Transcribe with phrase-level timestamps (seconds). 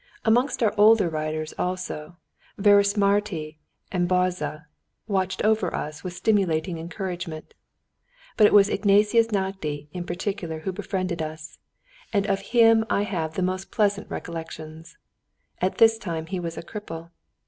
[0.25, 2.17] Amongst our older writers also,
[2.57, 3.57] Vörösmarty
[3.91, 4.65] and Bajza
[5.07, 7.53] watched over us with stimulating encouragement;
[8.35, 11.59] but it was Ignatius Nagy in particular who befriended us,
[12.11, 14.97] and of him I have the most pleasant recollections....
[15.61, 17.11] At this time he was a cripple.